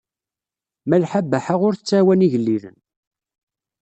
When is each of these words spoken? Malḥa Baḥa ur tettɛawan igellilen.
Malḥa 0.89 1.21
Baḥa 1.31 1.55
ur 1.67 1.73
tettɛawan 1.75 2.25
igellilen. 2.25 2.77